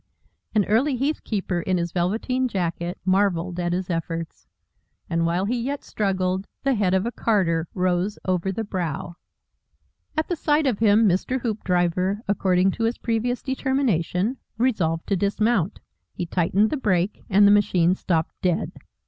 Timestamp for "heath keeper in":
0.95-1.77